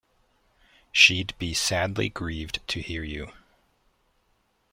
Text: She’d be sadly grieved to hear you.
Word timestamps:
She’d 0.91 1.35
be 1.37 1.53
sadly 1.53 2.09
grieved 2.09 2.67
to 2.69 2.81
hear 2.81 3.03
you. 3.03 3.31